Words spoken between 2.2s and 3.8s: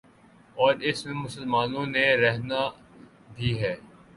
رہنا بھی ہے۔